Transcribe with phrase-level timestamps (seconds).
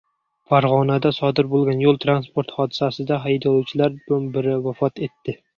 [0.53, 5.39] Farg‘onada sodir bo‘lgan yo‘l-transport hodisasida haydovchilardan biri vafot etdi